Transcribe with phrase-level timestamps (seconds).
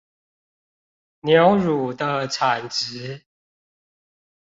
[1.19, 3.21] 牛乳的產值